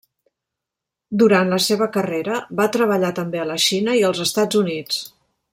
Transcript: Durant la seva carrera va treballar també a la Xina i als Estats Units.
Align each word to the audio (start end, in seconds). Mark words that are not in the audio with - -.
Durant 1.23 1.51
la 1.55 1.59
seva 1.67 1.89
carrera 1.99 2.39
va 2.61 2.67
treballar 2.79 3.15
també 3.23 3.45
a 3.45 3.49
la 3.53 3.61
Xina 3.69 3.97
i 4.03 4.05
als 4.11 4.27
Estats 4.29 4.63
Units. 4.67 5.03